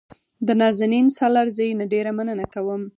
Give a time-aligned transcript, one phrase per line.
[0.47, 2.81] د نازنین سالارزي نه ډېره مننه کوم.